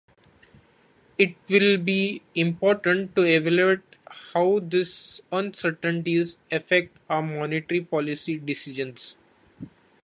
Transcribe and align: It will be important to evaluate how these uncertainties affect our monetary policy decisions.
It 1.19 1.35
will 1.47 1.77
be 1.77 2.23
important 2.33 3.15
to 3.15 3.21
evaluate 3.23 3.81
how 4.33 4.57
these 4.57 5.21
uncertainties 5.31 6.39
affect 6.51 6.97
our 7.07 7.21
monetary 7.21 7.81
policy 7.81 8.39
decisions. 8.39 9.15